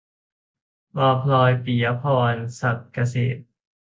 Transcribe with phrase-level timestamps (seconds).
[0.97, 2.03] วาวพลอย- ปิยะพ
[2.33, 3.37] ร ศักดิ์เกษม